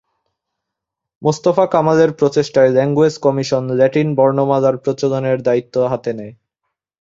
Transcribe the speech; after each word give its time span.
মোস্তফা 1.21 1.65
কামালের 1.65 2.11
প্রচেষ্টায় 2.13 2.71
language 2.71 3.15
commission 3.17 3.63
Latin 3.71 4.07
বর্ণমালার 4.15 4.75
প্রচলনের 4.77 5.37
দায়িত্ব 5.41 5.75
হাতে 5.87 6.11
নেয়। 6.13 6.33